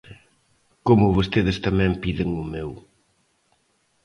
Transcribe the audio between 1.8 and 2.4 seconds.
piden